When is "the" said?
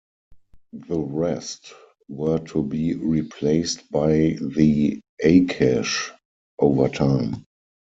0.73-0.97, 4.41-4.99